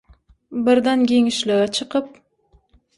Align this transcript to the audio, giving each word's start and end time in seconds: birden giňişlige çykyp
birden 0.65 0.99
giňişlige 1.09 1.67
çykyp 1.75 2.07